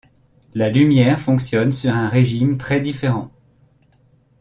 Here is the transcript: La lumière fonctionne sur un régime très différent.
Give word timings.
La 0.55 0.71
lumière 0.71 1.19
fonctionne 1.19 1.71
sur 1.71 1.91
un 1.93 2.09
régime 2.09 2.57
très 2.57 2.81
différent. 2.81 3.31